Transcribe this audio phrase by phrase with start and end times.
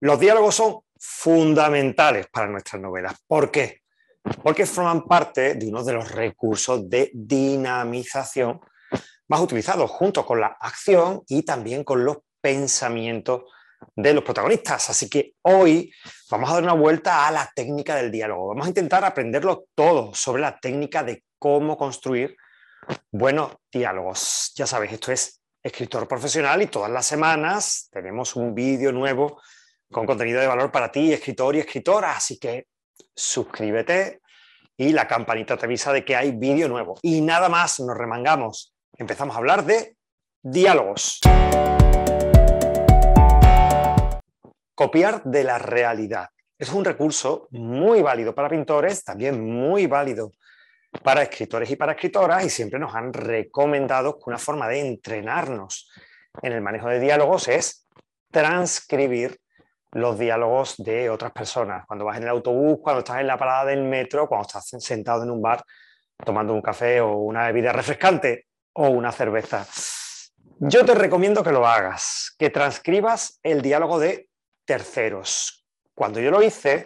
[0.00, 3.14] Los diálogos son fundamentales para nuestras novelas.
[3.26, 3.82] ¿Por qué?
[4.42, 8.60] Porque forman parte de uno de los recursos de dinamización
[9.28, 13.42] más utilizados junto con la acción y también con los pensamientos
[13.96, 14.90] de los protagonistas.
[14.90, 15.92] Así que hoy
[16.30, 18.48] vamos a dar una vuelta a la técnica del diálogo.
[18.48, 22.36] Vamos a intentar aprenderlo todo sobre la técnica de cómo construir
[23.10, 24.52] buenos diálogos.
[24.54, 29.40] Ya sabéis, esto es escritor profesional y todas las semanas tenemos un vídeo nuevo
[29.90, 32.12] con contenido de valor para ti, escritor y escritora.
[32.12, 32.66] Así que
[33.14, 34.20] suscríbete
[34.76, 36.98] y la campanita te avisa de que hay vídeo nuevo.
[37.02, 38.74] Y nada más, nos remangamos.
[38.96, 39.96] Empezamos a hablar de
[40.42, 41.20] diálogos.
[44.74, 46.28] Copiar de la realidad.
[46.56, 50.32] Es un recurso muy válido para pintores, también muy válido
[51.02, 55.90] para escritores y para escritoras, y siempre nos han recomendado que una forma de entrenarnos
[56.42, 57.86] en el manejo de diálogos es
[58.30, 59.38] transcribir
[59.92, 61.86] los diálogos de otras personas.
[61.86, 65.22] Cuando vas en el autobús, cuando estás en la parada del metro, cuando estás sentado
[65.22, 65.64] en un bar
[66.24, 69.66] tomando un café o una bebida refrescante o una cerveza.
[70.60, 74.28] Yo te recomiendo que lo hagas, que transcribas el diálogo de
[74.64, 75.64] terceros.
[75.94, 76.84] Cuando yo lo hice,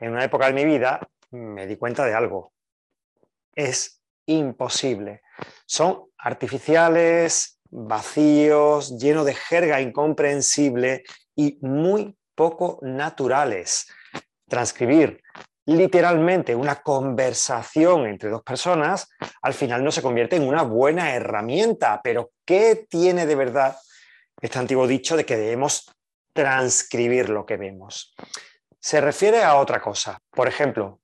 [0.00, 2.52] en una época de mi vida, me di cuenta de algo.
[3.54, 5.22] Es imposible.
[5.66, 13.88] Son artificiales, vacíos, llenos de jerga incomprensible y muy poco naturales.
[14.48, 15.20] Transcribir
[15.64, 19.08] literalmente una conversación entre dos personas,
[19.42, 22.00] al final no se convierte en una buena herramienta.
[22.04, 23.76] Pero ¿qué tiene de verdad
[24.40, 25.90] este antiguo dicho de que debemos
[26.32, 28.14] transcribir lo que vemos?
[28.78, 30.20] Se refiere a otra cosa.
[30.30, 31.00] Por ejemplo,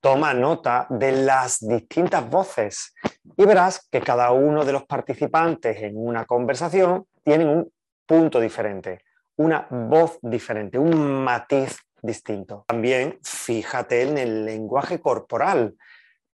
[0.00, 2.94] toma nota de las distintas voces
[3.36, 7.72] y verás que cada uno de los participantes en una conversación tienen un
[8.06, 9.05] punto diferente
[9.36, 12.64] una voz diferente, un matiz distinto.
[12.66, 15.74] También fíjate en el lenguaje corporal.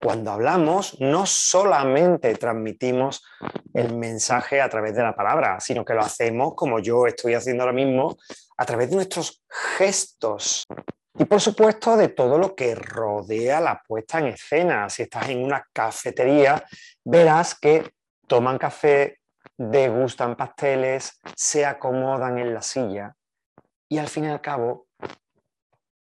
[0.00, 3.24] Cuando hablamos, no solamente transmitimos
[3.74, 7.64] el mensaje a través de la palabra, sino que lo hacemos, como yo estoy haciendo
[7.64, 8.16] ahora mismo,
[8.56, 9.42] a través de nuestros
[9.76, 10.64] gestos.
[11.18, 14.88] Y por supuesto, de todo lo que rodea la puesta en escena.
[14.88, 16.64] Si estás en una cafetería,
[17.04, 17.90] verás que
[18.28, 19.17] toman café,
[19.58, 23.14] degustan pasteles, se acomodan en la silla
[23.88, 24.86] y al fin y al cabo,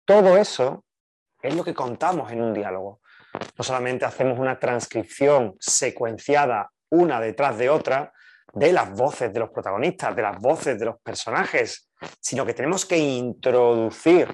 [0.05, 0.85] todo eso
[1.41, 3.01] es lo que contamos en un diálogo.
[3.57, 8.13] No solamente hacemos una transcripción secuenciada una detrás de otra
[8.53, 11.91] de las voces de los protagonistas, de las voces de los personajes,
[12.21, 14.33] sino que tenemos que introducir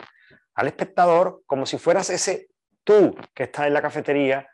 [0.55, 2.49] al espectador como si fueras ese
[2.85, 4.47] tú que está en la cafetería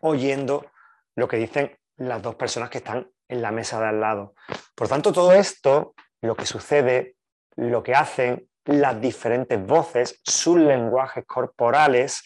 [0.00, 0.70] oyendo
[1.16, 4.34] lo que dicen las dos personas que están en la mesa de al lado.
[4.74, 7.16] Por tanto, todo esto, lo que sucede,
[7.56, 12.22] lo que hacen las diferentes voces, sus lenguajes corporales,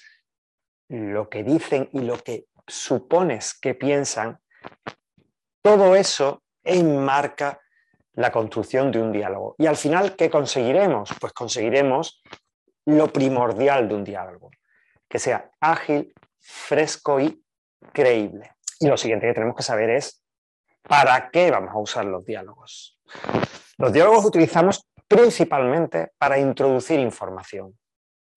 [0.89, 4.39] lo que dicen y lo que supones que piensan,
[5.63, 7.61] todo eso enmarca
[8.15, 9.55] la construcción de un diálogo.
[9.59, 11.11] Y al final, ¿qué conseguiremos?
[11.21, 12.23] Pues conseguiremos
[12.87, 14.51] lo primordial de un diálogo,
[15.09, 17.45] que sea ágil, fresco y
[17.93, 18.53] creíble.
[18.81, 20.18] Y lo siguiente que tenemos que saber es
[20.89, 22.99] ¿Para qué vamos a usar los diálogos?
[23.77, 27.79] Los diálogos utilizamos principalmente para introducir información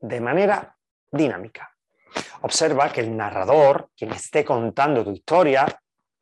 [0.01, 0.75] de manera
[1.09, 1.72] dinámica.
[2.41, 5.66] Observa que el narrador, quien esté contando tu historia,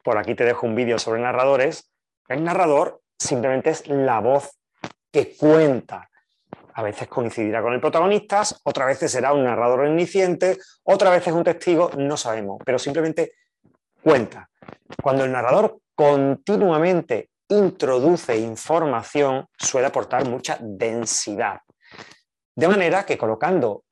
[0.03, 1.91] por aquí te dejo un vídeo sobre narradores,
[2.27, 4.59] el narrador simplemente es la voz
[5.11, 6.11] que cuenta.
[6.75, 11.43] A veces coincidirá con el protagonista, otras veces será un narrador omnisciente, otras veces un
[11.43, 13.33] testigo, no sabemos, pero simplemente
[14.01, 14.49] cuenta.
[15.01, 21.59] Cuando el narrador continuamente introduce información, suele aportar mucha densidad.
[22.55, 23.83] De manera que colocando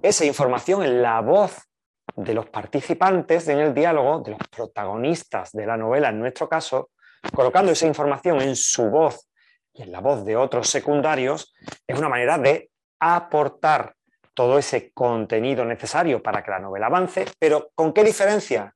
[0.00, 1.68] esa información en la voz
[2.14, 6.90] de los participantes en el diálogo, de los protagonistas de la novela en nuestro caso,
[7.34, 9.28] colocando esa información en su voz
[9.72, 11.54] y en la voz de otros secundarios,
[11.86, 12.70] es una manera de
[13.00, 13.94] aportar
[14.34, 18.72] todo ese contenido necesario para que la novela avance, pero ¿con qué diferencia?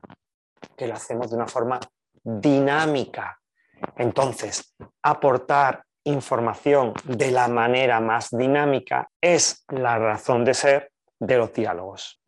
[0.76, 1.80] Que lo hacemos de una forma
[2.22, 3.38] dinámica.
[3.96, 11.52] Entonces, aportar información de la manera más dinámica es la razón de ser de los
[11.52, 12.20] diálogos.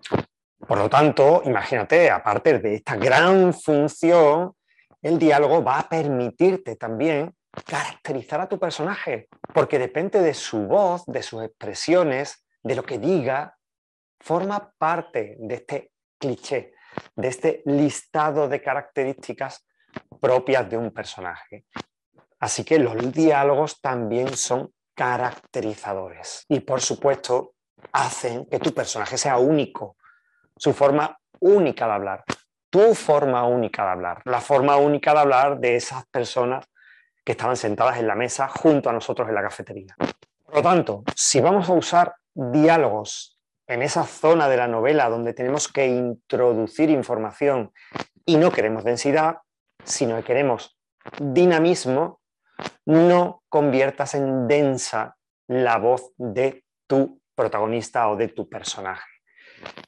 [0.67, 4.55] Por lo tanto, imagínate, aparte de esta gran función,
[5.03, 7.35] el diálogo va a permitirte también
[7.67, 12.99] caracterizar a tu personaje, porque depende de su voz, de sus expresiones, de lo que
[12.99, 13.57] diga,
[14.21, 16.73] forma parte de este cliché,
[17.17, 19.67] de este listado de características
[20.21, 21.67] propias de un personaje.
[22.41, 26.45] Así que los diálogos también son caracterizadores.
[26.49, 27.55] Y por supuesto,
[27.93, 29.97] hacen que tu personaje sea único,
[30.57, 32.25] su forma única de hablar,
[32.71, 36.67] tu forma única de hablar, la forma única de hablar de esas personas
[37.25, 39.95] que estaban sentadas en la mesa junto a nosotros en la cafetería.
[40.45, 43.39] Por lo tanto, si vamos a usar diálogos
[43.75, 47.73] en esa zona de la novela donde tenemos que introducir información
[48.25, 49.39] y no queremos densidad,
[49.83, 50.79] sino que queremos
[51.19, 52.21] dinamismo,
[52.87, 55.17] no conviertas en densa
[55.49, 59.09] la voz de tu protagonista o de tu personaje.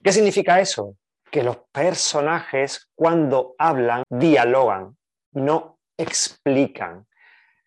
[0.03, 0.97] ¿Qué significa eso?
[1.31, 4.97] Que los personajes cuando hablan dialogan,
[5.33, 7.07] no explican.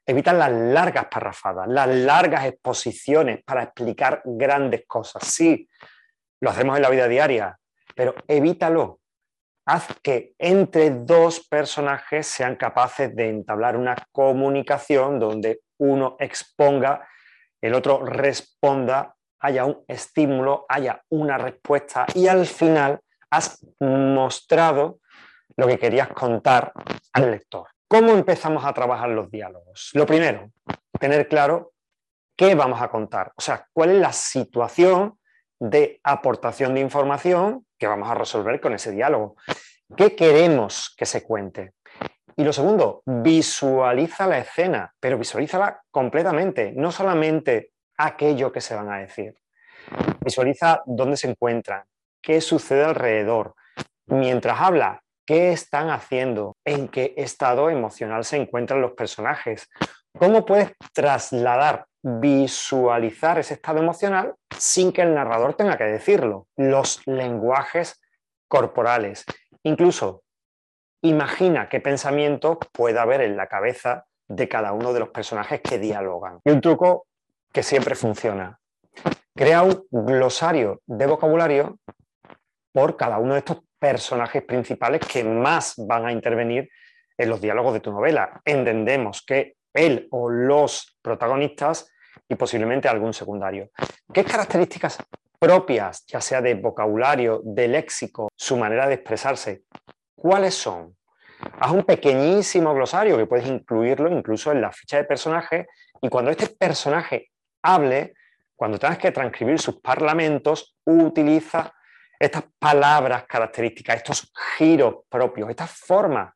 [0.06, 5.24] Evitan las largas parrafadas, las largas exposiciones para explicar grandes cosas.
[5.24, 5.68] Sí,
[6.42, 7.60] lo hacemos en la vida diaria,
[7.96, 9.00] pero evítalo.
[9.66, 17.08] Haz que entre dos personajes sean capaces de entablar una comunicación donde uno exponga,
[17.62, 23.00] el otro responda, haya un estímulo, haya una respuesta y al final
[23.30, 25.00] has mostrado
[25.56, 26.74] lo que querías contar
[27.14, 27.68] al lector.
[27.88, 29.92] ¿Cómo empezamos a trabajar los diálogos?
[29.94, 30.52] Lo primero,
[31.00, 31.74] tener claro
[32.36, 35.19] qué vamos a contar, o sea, cuál es la situación
[35.60, 39.36] de aportación de información que vamos a resolver con ese diálogo.
[39.96, 41.74] ¿Qué queremos que se cuente?
[42.36, 48.90] Y lo segundo, visualiza la escena, pero visualízala completamente, no solamente aquello que se van
[48.90, 49.36] a decir.
[50.22, 51.84] Visualiza dónde se encuentran,
[52.22, 53.56] qué sucede alrededor,
[54.06, 59.70] mientras habla, qué están haciendo, en qué estado emocional se encuentran los personajes,
[60.18, 67.06] cómo puedes trasladar, visualizar ese estado emocional sin que el narrador tenga que decirlo, los
[67.06, 68.02] lenguajes
[68.48, 69.26] corporales.
[69.64, 70.24] Incluso
[71.02, 75.80] imagina qué pensamiento puede haber en la cabeza de cada uno de los personajes que
[75.80, 76.40] dialogan.
[76.44, 77.08] Y un truco
[77.52, 78.60] que siempre funciona.
[79.36, 81.80] Crea un glosario de vocabulario
[82.72, 86.70] por cada uno de estos personajes principales que más van a intervenir
[87.18, 88.42] en los diálogos de tu novela.
[88.46, 91.92] Entendemos que él o los protagonistas
[92.28, 93.70] y posiblemente algún secundario.
[94.14, 94.98] ¿Qué características
[95.40, 99.64] propias, ya sea de vocabulario, de léxico, su manera de expresarse,
[100.16, 100.96] cuáles son?
[101.60, 105.68] Haz un pequeñísimo glosario que puedes incluirlo incluso en la ficha de personaje
[106.02, 107.32] y cuando este personaje
[107.62, 108.14] hable,
[108.56, 111.74] cuando tengas que transcribir sus parlamentos, utiliza
[112.20, 116.34] estas palabras características, estos giros propios, estas formas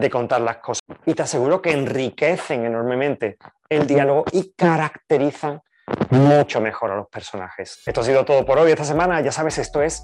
[0.00, 0.82] de contar las cosas.
[1.06, 3.36] Y te aseguro que enriquecen enormemente
[3.68, 5.62] el diálogo y caracterizan
[6.10, 7.82] mucho mejor a los personajes.
[7.86, 9.20] Esto ha sido todo por hoy esta semana.
[9.20, 10.02] Ya sabes, esto es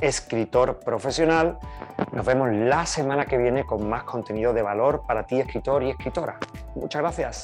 [0.00, 1.58] escritor profesional.
[2.12, 5.90] Nos vemos la semana que viene con más contenido de valor para ti, escritor y
[5.90, 6.38] escritora.
[6.74, 7.42] Muchas gracias.